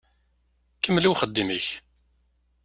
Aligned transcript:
Kemmel 0.83 1.05
i 1.05 1.09
uxeddim-ik. 1.13 1.67